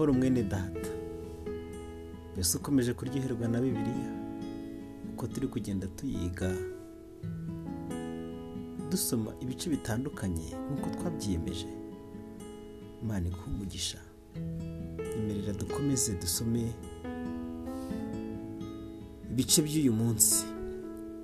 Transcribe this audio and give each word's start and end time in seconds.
amahoro 0.00 0.12
mwene 0.18 0.42
data. 0.42 0.88
Mbese 2.34 2.58
ukomeje 2.58 2.94
kuryoherwa 2.94 3.48
na 3.48 3.60
bibiliya? 3.60 4.12
Uko 5.12 5.26
turi 5.26 5.46
kugenda 5.48 5.86
tuyiga. 5.86 6.56
Dusoma 8.90 9.32
ibice 9.40 9.70
bitandukanye 9.70 10.56
nk'uko 10.72 10.90
twabyiyemeje. 10.96 11.66
Imana 13.02 13.28
umugisha. 13.46 13.98
Nyemerera 14.98 15.52
dukomeze 15.52 16.14
dusome 16.16 16.72
ibice 19.30 19.62
by'uyu 19.62 19.92
munsi. 19.92 20.44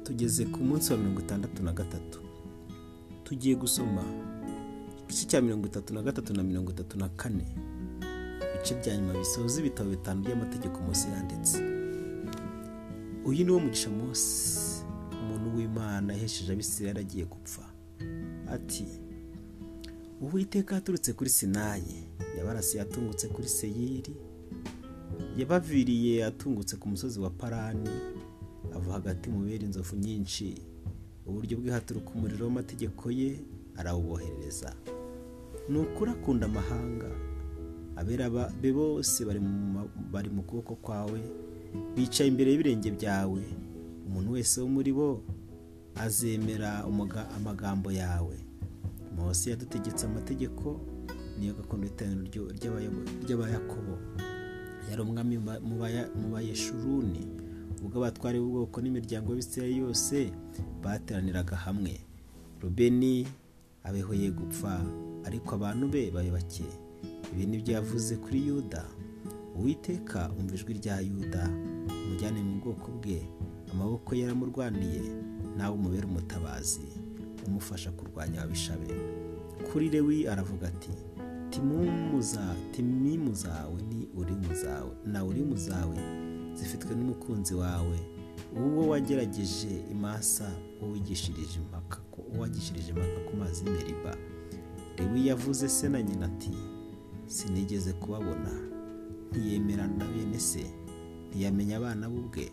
Tugeze 0.05 0.45
ku 0.45 0.61
munsi 0.61 0.93
wa 0.93 0.99
mirongo 0.99 1.21
itandatu 1.21 1.63
na 1.63 1.73
gatatu. 1.73 2.21
Tugiye 3.25 3.55
gusoma 3.57 4.05
igice 5.09 5.25
cya 5.27 5.41
mirongo 5.41 5.67
itatu 5.67 5.95
na 5.95 6.03
gatatu 6.03 6.35
na 6.35 6.43
mirongo 6.43 6.71
itatu 6.73 6.99
na 6.99 7.09
kane. 7.09 7.47
Ibice 8.67 8.81
bya 8.83 8.97
nyuma 8.97 9.19
bisoza 9.19 9.61
ibitabo 9.61 9.91
bitanu 9.91 10.23
by'amategeko 10.23 10.81
Mose 10.83 11.09
yanditse. 11.09 11.59
Uyu 13.25 13.45
ni 13.45 13.51
wo 13.51 13.61
mugisha 13.61 13.91
Mose 13.91 14.83
umuntu 15.23 15.57
w'imana 15.57 16.13
yahesheje 16.13 16.53
abisirayeli 16.53 17.01
agiye 17.01 17.25
gupfa. 17.25 17.63
Ati 18.51 18.87
uwiteka 20.21 20.75
yaturutse 20.75 21.13
kuri 21.13 21.31
sinayi 21.31 22.05
yabarasiye 22.39 22.83
atungutse 22.83 23.29
kuri 23.29 23.49
seyiri 23.49 24.17
yabaviriye 25.39 26.25
atungutse 26.25 26.77
ku 26.77 26.89
musozi 26.89 27.21
wa 27.21 27.31
parani 27.31 27.91
ava 28.75 28.93
hagati 28.93 29.31
mu 29.31 29.47
bera 29.47 29.65
inzovu 29.65 29.97
nyinshi. 29.97 30.59
Uburyo 31.27 31.59
bwe 31.59 31.71
haturuka 31.71 32.11
umuriro 32.11 32.45
w'amategeko 32.47 33.11
ye 33.11 33.39
arawuboherereza. 33.77 34.75
Ni 35.69 35.79
ukuri 35.79 36.11
akunda 36.11 36.47
amahanga. 36.47 37.26
Abera 37.97 38.31
be 38.61 38.73
bose 38.73 39.25
bari 39.25 40.31
mu 40.31 40.43
kuboko 40.43 40.75
kwawe 40.77 41.21
bicaye 41.97 42.29
imbere 42.31 42.51
y'ibirenge 42.53 42.91
byawe. 42.91 43.43
Umuntu 44.07 44.33
wese 44.33 44.61
wo 44.61 44.69
muri 44.69 44.93
bo 44.93 45.23
azemera 45.97 46.85
amagambo 47.37 47.91
yawe. 47.93 48.37
Mose 49.17 49.51
yadutegetse 49.51 50.07
amategeko 50.07 50.81
niyo 51.39 51.55
gakondo 51.55 51.87
y'iteraniro 51.87 52.53
ry'abayakobo. 53.25 53.97
Yari 54.91 55.01
umwami 55.03 55.37
mu 56.21 56.29
bayeshuruni. 56.33 57.25
Ubwo 57.83 57.99
abatwari 58.01 58.39
b'ubwoko 58.41 58.81
n'imiryango 58.81 59.31
y'abisirayeli 59.33 59.81
yose 59.81 60.33
bateraniraga 60.83 61.57
hamwe. 61.57 62.01
Rubeni 62.61 63.27
abehoye 63.85 64.31
gupfa 64.31 64.81
ariko 65.25 65.55
abantu 65.55 65.89
be 65.89 66.11
babe 66.11 66.31
ibi 67.33 67.47
ni 67.47 67.59
byo 67.59 67.75
yavuze 67.75 68.17
kuri 68.17 68.47
yuda. 68.47 68.85
Uwiteka 69.59 70.31
umva 70.39 70.55
ijwi 70.55 70.73
rya 70.75 71.01
yuda. 71.01 71.51
Umujyane 72.07 72.43
mu 72.43 72.61
bwoko 72.61 72.91
bwe. 73.03 73.23
Amaboko 73.73 74.15
ye 74.15 74.21
yaramurwaniye 74.23 75.03
nawe 75.57 75.75
umubere 75.75 76.07
umutabazi. 76.07 76.81
Umufasha 77.47 77.91
kurwanya 77.91 78.39
ababishabe. 78.43 78.95
Kuri 79.73 79.91
lewi 79.91 80.29
aravuga 80.29 80.69
ati 80.69 80.91
timimu 82.71 83.35
zawe 83.35 83.83
ni 83.89 84.09
urimu 84.17 84.55
zawe 84.55 84.91
na 85.07 85.25
urimu 85.25 85.57
zawe 85.57 85.97
zifitwe 86.55 86.95
n'umukunzi 86.97 87.55
wawe. 87.55 87.99
Uwo 88.57 88.89
wagerageje 88.89 89.85
imasa 89.91 90.51
uwagishirije 90.83 91.59
impaka 91.59 91.97
ku 93.27 93.37
mazi 93.37 93.65
y'imeriba 93.65 94.17
lewi 94.99 95.27
yavuze 95.27 95.69
se 95.69 95.89
na 95.89 96.03
nyina 96.03 96.27
ati 96.27 96.51
sinigeze 97.27 97.93
kubabona. 97.93 98.51
Ntiyemera 99.31 99.87
na 99.87 100.05
bene 100.05 100.39
se 100.41 100.65
ntiyamenya 101.31 101.77
abana 101.77 102.09
b'ubwe 102.09 102.51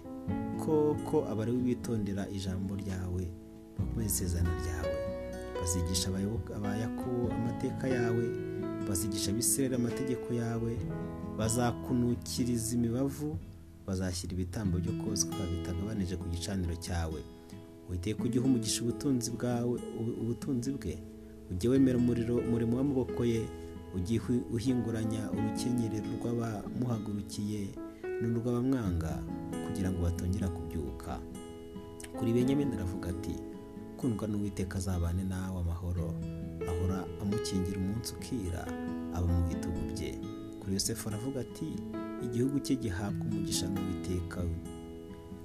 koko 0.65 1.25
abari 1.31 1.51
bitondera 1.51 2.27
ijambo 2.29 2.75
ryawe 2.75 3.23
bakomeza 3.79 4.09
isezerano 4.09 4.49
ryawe. 4.61 4.95
Bazigisha 5.61 6.07
abayakobo 6.57 7.31
amateka 7.31 7.87
yawe 7.87 8.23
bazigisha 8.87 9.31
abisirayeli 9.31 9.75
amategeko 9.75 10.33
yawe 10.33 10.71
bazakunukiriza 11.37 12.75
imibavu 12.75 13.37
bazashyira 13.87 14.33
ibitambo 14.33 14.79
byo 14.79 14.91
kozwa 15.03 15.35
bitagabanije 15.51 16.15
ku 16.17 16.25
gicaniro 16.33 16.75
cyawe. 16.75 17.19
Witeka 17.89 18.23
ujye 18.23 18.39
umugisha 18.39 18.81
ubutunzi 18.83 19.31
bwawe 19.31 19.79
ubutunzi 20.21 20.71
bwe 20.71 20.97
ujye 21.51 21.67
wemera 21.69 21.97
umurimo 21.99 22.77
w'amaboko 22.77 23.25
ye 23.25 23.41
ujye 23.95 24.17
uhinguranya 24.55 25.31
urukenyerero 25.31 26.07
rw'abamuhagurukiye 26.17 27.61
n'urw'abamwanga 28.21 29.11
kugira 29.65 29.89
ngo 29.91 29.99
batongera 30.03 30.47
kubyuka. 30.49 31.19
Kuri 32.17 32.33
benyamini 32.33 32.73
aravuga 32.75 33.09
ati 33.09 33.35
kundwa 33.97 34.27
n'uwiteka 34.27 34.77
azabane 34.77 35.23
nawe 35.23 35.57
amahoro 35.61 36.13
ahora 36.69 36.97
amukingira 37.21 37.77
umunsi 37.79 38.13
ukira 38.17 38.61
aba 39.15 39.27
mu 39.27 39.41
bitugu 39.49 39.81
bye. 39.93 40.11
Kuri 40.59 40.73
yosefu 40.73 41.09
aravuga 41.09 41.41
ati 41.45 41.67
igihugu 42.25 42.59
cye 42.65 42.75
gihabwa 42.75 43.23
umugisha 43.27 43.65
n'uwiteka 43.69 44.39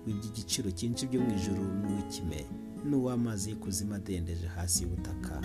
w'iby'igiciro 0.06 0.68
cyinshi 0.78 1.06
byo 1.10 1.20
mu 1.24 1.30
ijoro 1.36 1.62
n'uw'ikime 1.62 2.40
n'uw'amazi 2.88 3.50
y'ikuzimu 3.50 3.94
adendeje 3.98 4.46
hasi 4.56 4.82
y'ubutaka. 4.84 5.42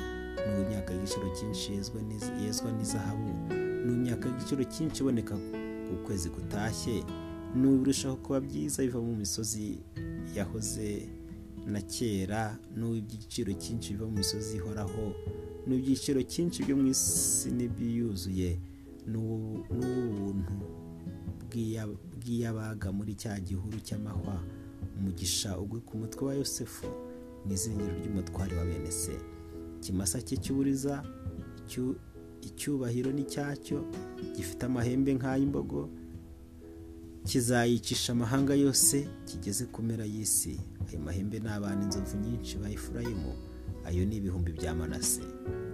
N'uw'imyaka 0.48 0.90
y'igiciro 0.94 1.28
cyinshi 1.38 1.68
yezwa 2.44 2.70
n'izahabu 2.72 3.30
n'uw'imyaka 3.86 4.26
y'igiciro 4.30 4.64
cyinshi 4.74 5.00
iboneka 5.04 5.36
ku 5.88 5.94
kwezi 6.06 6.28
gutashye 6.30 6.96
n'ubirushaho 7.56 8.16
kuba 8.24 8.40
byiza 8.42 8.84
biva 8.84 9.00
mu 9.02 9.16
misozi 9.16 9.78
yahoze 10.36 10.90
na 11.68 11.82
kera 11.82 12.58
n'uw'iby'igiciro 12.78 13.52
cyinshi 13.64 13.94
biva 13.94 14.06
mu 14.10 14.16
misozi 14.22 14.58
ihoraho 14.58 15.04
n'uw'ibyiciro 15.68 16.20
cyinshi 16.32 16.64
byo 16.66 16.76
mu 16.80 16.86
isi 16.94 17.48
n'ibyiyuzuye 17.58 18.50
n'ubuntu 19.12 20.56
bw'iyabaga 22.20 22.88
muri 22.98 23.14
cya 23.22 23.34
gihuru 23.40 23.78
cy'amahwa 23.88 24.36
umugisha 24.98 25.60
ugwe 25.60 25.80
ku 25.88 25.94
mutwe 26.02 26.22
wa 26.28 26.34
yosefu 26.40 26.88
mu 27.46 27.52
izingiro 27.54 27.94
ry'umutware 28.00 28.54
wa 28.58 28.66
bene 28.66 28.92
se. 28.92 29.16
Ikimasa 29.84 30.22
cye 30.24 30.38
cy'uburiza 30.40 31.04
icyubahiro 32.48 33.12
n'icyacyo 33.12 33.84
gifite 34.36 34.64
amahembe 34.66 35.12
nk'ay'imbogo 35.20 35.90
kizayicisha 37.28 38.12
amahanga 38.16 38.54
yose 38.56 39.08
kigeze 39.28 39.66
ku 39.72 39.80
mpera 39.84 40.06
y'isi. 40.06 40.60
Ayo 40.88 41.00
mahembe 41.00 41.40
ni 41.40 41.48
abantu 41.50 41.84
inzovu 41.88 42.16
nyinshi 42.24 42.58
ba 42.60 42.68
efurayimu 42.72 43.32
ayo 43.88 44.06
ni 44.06 44.16
ibihumbi 44.20 44.52
bya 44.52 44.76
manase. 44.76 45.24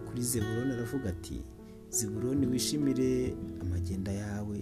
Kuri 0.06 0.22
zeburoni 0.22 0.72
aravuga 0.74 1.09
ati 1.09 1.41
zeburoni 1.90 2.46
wishimire 2.47 3.34
amagenda 3.62 4.12
yawe 4.12 4.58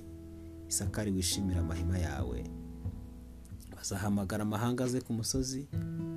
isakari 0.69 1.12
wishimire 1.12 1.59
amahema 1.59 1.97
yawe. 2.00 2.44
Bazahamagara 3.75 4.44
amahanga 4.44 4.84
aze 4.84 5.02
ku 5.02 5.14
musozi 5.14 5.68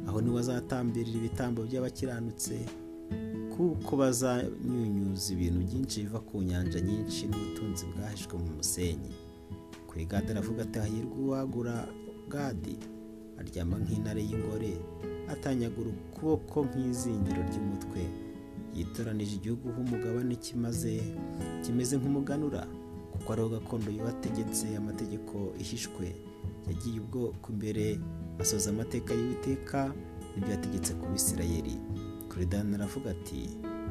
aho 0.06 0.20
ni 0.20 0.28
ho 0.30 0.34
bazatambirira 0.34 1.18
ibitambo 1.18 1.62
by'abakiranutse 1.66 2.66
kuko 3.60 3.97
bazanyunyuza 3.97 5.32
ibintu 5.37 5.59
byinshi 5.66 5.97
biva 6.09 6.21
ku 6.21 6.41
nyanja 6.43 6.81
nyinshi 6.81 7.26
n'ubutunzi 7.28 7.84
bwahishwe 7.93 8.34
mu 8.41 8.48
musenyi. 8.56 9.12
Kuri 9.88 10.04
gadi 10.06 10.28
aravuga 10.32 10.62
ati 10.62 10.78
hahirwa 10.78 11.16
uwagura 11.19 11.76
gadi 12.32 12.76
aryama 13.41 13.76
nk'intare 13.82 14.22
y'ingore 14.28 14.72
atanyagura 15.32 15.91
ukuboko 15.93 16.56
nk'izingiro 16.69 17.41
ry'umutwe. 17.48 18.01
Yitoranije 18.77 19.34
igihugu 19.36 19.66
nk'umugabane 19.72 20.34
kimaze 20.45 20.95
kimeze 21.63 21.95
nk'umuganura 22.01 22.63
kuko 23.13 23.28
ariho 23.33 23.48
gakondo 23.48 23.89
yubategetse 23.92 24.66
amategeko 24.80 25.36
ihishwe. 25.63 26.06
Yagiye 26.68 27.01
ubwoko 27.01 27.47
imbere 27.53 27.98
asoza 28.41 28.71
amateka 28.71 29.10
y'uwiteka 29.15 29.80
n'ibyo 30.33 30.51
yategetse 30.54 30.92
ku 30.97 31.04
bisirayeri 31.13 31.74
kuri 32.30 32.47
dani 32.47 32.74
aravuga 32.74 33.10
ati 33.10 33.50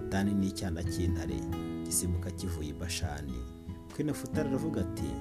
dani 0.09 0.33
ni 0.33 0.47
icyana 0.47 0.83
cy'intare 0.83 1.39
gisimbuka 1.85 2.31
kivuye 2.31 2.69
i 2.69 2.73
bashani. 2.73 3.39
Kuri 3.91 4.03
nafutari 4.03 4.49
aravuga 4.49 4.81
ati 4.81 5.11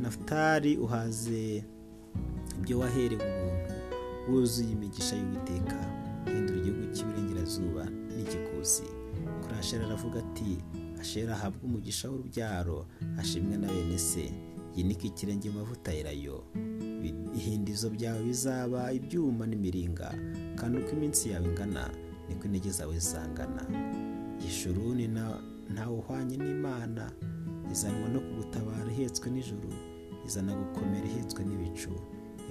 nafutari 0.00 0.76
uhaze 0.76 1.64
ibyo 2.58 2.78
waherewe 2.78 3.24
ubuntu 3.24 3.74
wuzuye 4.32 4.70
imigisha 4.72 5.16
y'uwiteka 5.16 5.76
hindura 6.32 6.58
igihugu 6.60 6.84
cy'iburengerazuba 6.94 7.82
n'igikusi 8.16 8.82
kuri 9.42 9.54
ashera 9.60 9.86
aravuga 9.86 10.18
ati 10.18 10.58
ashera 11.00 11.32
ahabwa 11.34 11.60
umugisha 11.64 12.08
w'urubyaro 12.10 12.86
ashimwe 13.18 13.56
na 13.56 13.68
bene 13.68 13.98
se. 13.98 14.32
Yinike 14.76 15.06
ikirenge 15.06 15.50
mu 15.50 15.58
mavuta 15.58 15.90
yerayo. 15.92 16.44
Ihindizo 17.34 17.90
byawe 17.90 18.22
bizaba 18.22 18.92
ibyuma 18.92 19.46
n'imiringa 19.46 20.14
kandi 20.58 20.78
uko 20.78 20.90
iminsi 20.96 21.30
yawe 21.34 21.46
ingana 21.46 21.90
niko 22.30 22.44
intege 22.46 22.70
zawe 22.70 22.94
zangana 22.98 23.66
gishuruni 24.38 25.08
ntawe 25.74 25.96
uhwanye 25.98 26.36
n'imana. 26.36 27.10
Izanwa 27.72 28.08
no 28.08 28.20
kugutabara 28.20 28.90
ihetswe 28.92 29.30
n'ijuru 29.30 29.70
izana 30.26 30.54
gukomera 30.54 31.06
ihetswe 31.06 31.44
n'ibicu. 31.44 31.90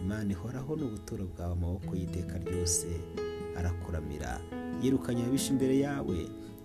Imana 0.04 0.31
ihoraho 0.31 0.76
n'ubuturo 0.76 1.26
bwawe 1.31 1.54
amaboko 1.54 1.96
y'iteka 1.96 2.38
ryose 2.44 2.88
arakuramira. 3.58 4.40
Yirukanye 4.84 5.22
ababisha 5.24 5.52
imbere 5.52 5.76
yawe 5.80 6.18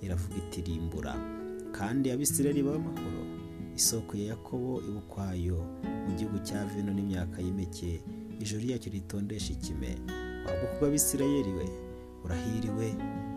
iravuga 0.03 0.37
iti 0.37 0.61
rimbura 0.63 1.15
kandi 1.73 2.11
abisirayeli 2.11 2.63
b'amahoro 2.63 3.23
isoko 3.77 4.17
ya 4.17 4.25
yakobo 4.39 4.79
ibukwayo 4.89 5.59
mu 6.07 6.11
gihugu 6.19 6.39
cya 6.47 6.63
vino 6.71 6.93
n'imyaka 6.95 7.43
y'impeke 7.43 8.03
ijuru 8.43 8.63
ryacyo 8.63 8.93
ritondesha 8.93 9.53
ikime. 9.53 9.99
Wabwo 10.47 10.67
bw'abisirayeli 10.79 11.53
we 11.59 11.67
urahiriwe. 12.25 12.95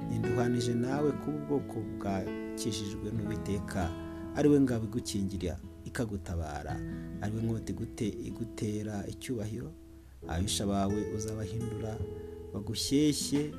Ninduhanije 0.09 0.73
nawe 0.73 1.11
kuba 1.11 1.37
ubwoko 1.37 1.77
bwakishijwe 1.99 3.11
n'uwiteka 3.11 3.91
ari 4.35 4.49
we 4.49 4.59
ngabo 4.61 4.85
igukingira 4.85 5.59
ikagutabara. 5.85 6.79
Ari 7.21 7.35
we 7.35 7.41
nkota 7.41 7.71
igutera 8.05 9.07
icyubahiro. 9.07 9.71
Ababisha 10.27 10.65
bawe 10.65 10.99
uzabahindura 11.15 11.97
bagushyeshye 12.53 13.51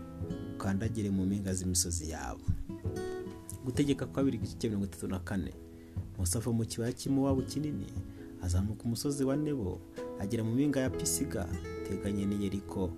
ukandagire 0.55 1.11
mu 1.11 1.27
mpinga 1.27 1.55
z'imisozi 1.55 2.11
yabo 2.11 2.43
gutegeka 3.65 4.07
kwa 4.07 4.23
bibiri 4.25 4.37
igice 4.43 4.57
cya 4.59 4.69
mirongo 4.69 4.87
itatu 4.87 5.09
na 5.09 5.19
kane. 5.21 5.53
Musava 6.19 6.51
mu 6.53 6.65
kibaya 6.67 6.93
cy'umuwabo 6.93 7.43
kinini 7.43 7.87
azamuka 8.43 8.85
umusozi 8.85 9.25
wa 9.25 9.37
nebo 9.37 9.81
agera 10.21 10.43
mu 10.45 10.53
mpinga 10.55 10.81
ya 10.81 10.91
pisiga 10.91 11.47
teganye 11.89 12.27
n'iyeriko 12.27 12.91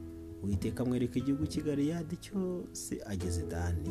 uwiteka 0.43 0.83
amwereka 0.83 1.19
igihugu 1.19 1.47
cy'igariyadi 1.47 2.17
cyose 2.17 2.93
ageze 3.07 3.43
dani. 3.47 3.91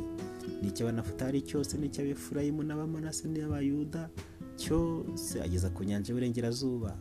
N'icy'abanafutari 0.62 1.42
cyose 1.42 1.78
n'icy'abefurayimu 1.78 2.63
n'abamanase 2.63 3.28
n'abayuda 3.30 4.10
cyose 4.57 5.42
ageza 5.42 5.69
ku 5.69 5.84
nyanja 5.84 6.10
y'uburengerazuba. 6.12 6.98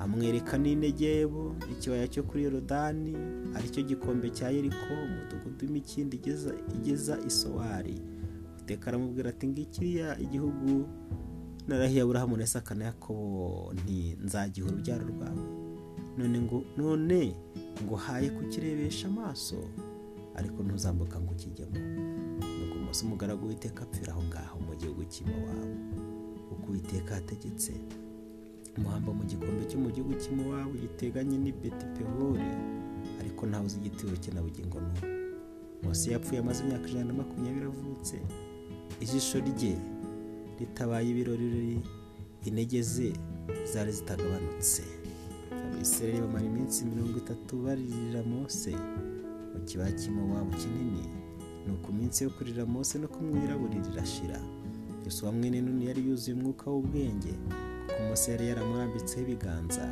Amwereka 0.00 0.56
n'inegebo 0.58 1.54
ikibaya 1.72 2.08
cyo 2.08 2.22
kuri 2.24 2.44
yorodani 2.48 3.12
ari 3.56 3.68
cyo 3.68 3.82
gikombe 3.84 4.32
cya 4.32 4.48
yeriko 4.48 4.88
umudugudu 5.06 5.60
w'imikindo 5.68 6.16
igeza 6.76 7.14
isowari 7.28 8.00
uteka 8.60 8.88
aramubwira 8.88 9.28
ati 9.30 9.44
ngikiriya 9.48 10.16
igihugu 10.18 10.88
narahiye 11.68 12.00
aburahamu 12.02 12.36
na 12.40 12.84
yakobo 12.84 13.72
nti 13.76 14.16
nzagiha 14.24 14.66
urubyaro 14.66 15.04
rwawe. 15.12 15.59
None 16.18 16.40
ngo 16.40 16.64
none 16.76 17.34
ngo 17.84 17.96
haye 17.96 18.30
kukirebesha 18.30 19.08
amaso 19.08 19.56
ariko 20.36 20.62
ntuzambuka 20.62 21.20
ngo 21.20 21.32
ukijyemo. 21.32 21.78
Nuko 22.58 22.74
umunsi 22.78 23.04
umugaragu 23.04 23.46
witeka 23.48 23.82
apfira 23.82 24.12
aho 24.12 24.22
ngaho 24.22 24.56
mu 24.66 24.74
gihugu 24.76 25.04
cy'imowabu. 25.04 25.76
Uko 26.52 26.66
uwiteka 26.72 27.14
yategetse 27.14 27.72
umuhamba 28.78 29.12
mu 29.12 29.24
gikombe 29.24 29.64
cyo 29.68 29.78
mu 29.78 29.90
gihugu 29.90 30.14
cy'imowabu 30.20 30.72
giteganye 30.78 31.36
n'i 31.38 31.52
betipewori 31.52 32.50
ariko 33.20 33.46
ntawe 33.46 33.66
uzi 33.66 33.76
igitero 33.82 34.16
cye 34.22 34.30
na 34.34 34.40
bugingo 34.42 34.78
n'ubu 34.80 35.06
munsi 35.82 36.12
yapfuye 36.12 36.40
amaze 36.40 36.60
imyaka 36.64 36.86
ijana 36.88 37.04
na 37.12 37.18
makumyabiri 37.20 37.66
avutse. 37.66 38.16
Ijisho 39.00 39.38
rye 39.40 39.74
ritabaye 40.58 41.08
ibirori 41.10 41.80
intege 42.44 42.82
ze 42.82 43.08
zari 43.72 43.92
zitagabanutse. 43.92 44.82
Abisirayeli 45.74 46.20
bamara 46.20 46.44
iminsi 46.46 46.84
mirongo 46.84 47.18
itatu 47.18 47.56
baririra 47.64 48.22
mose 48.22 48.70
mu 49.54 49.60
kibaya 49.66 49.92
cy'imowabu 49.92 50.50
kinini. 50.56 51.04
Ni 51.66 51.72
uku 51.72 51.92
minsi 51.92 52.24
yo 52.24 52.30
kurira 52.30 52.66
mose 52.66 52.98
no 52.98 53.08
kumwiraburira 53.08 53.86
irashira. 53.92 54.40
Yosuwa 55.04 55.32
mwene 55.32 55.60
nuni 55.60 55.86
yari 55.86 56.06
yuzuye 56.08 56.36
umwuka 56.36 56.70
w'ubwenge 56.70 57.32
kuko 57.86 58.00
mose 58.08 58.30
yari 58.32 58.48
yaramurambitseho 58.48 59.22
ibiganza. 59.22 59.84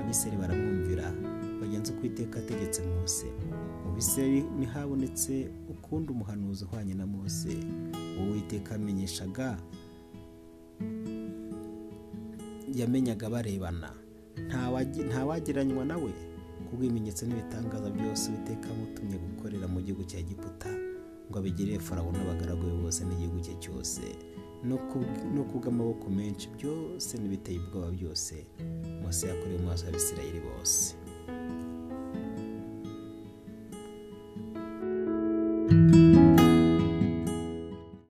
Abisirayeli 0.00 0.40
baramwumvira. 0.42 1.12
Bagenza 1.60 1.92
uko 1.92 2.06
iteka 2.06 2.38
ategetse 2.38 2.82
mose. 2.82 3.26
Mu 3.86 3.94
bisirayeli 3.94 4.40
ntihabonetse 4.58 5.50
ukundi 5.70 6.12
umuhanuzi 6.12 6.64
uhwanye 6.64 6.94
na 6.94 7.06
mose. 7.06 7.56
Uwo 8.20 8.32
witeka 8.32 8.74
amenyeshaga 8.74 9.56
yamenyaga 12.74 13.30
barebana 13.30 13.90
ntawageranywa 14.48 15.84
nawe 15.84 16.12
kubw'ibimenyetso 16.70 17.26
n'ibitangaza 17.26 17.90
byose 17.90 18.30
witeka 18.30 18.66
amutumye 18.70 19.16
gukorera 19.18 19.66
mu 19.68 19.80
gihugu 19.84 20.04
cya 20.10 20.22
giputa 20.22 20.70
ngo 21.30 21.36
abigirire 21.38 21.78
farawo 21.78 22.10
n'abagaragu 22.12 22.62
be 22.66 22.76
bose 22.82 23.00
n'igihugu 23.04 23.40
cye 23.46 23.54
cyose. 23.62 24.02
No 25.34 25.42
kubw'amaboko 25.50 26.10
menshi 26.10 26.46
byose 26.56 27.18
n'ibiteye 27.18 27.58
ubwoba 27.58 27.90
byose 27.90 28.34
mose 29.02 29.26
yakorewe 29.28 29.58
mu 29.58 29.66
maso 29.70 29.86
y'abisirayeli 29.86 30.40
bose. 30.48 30.94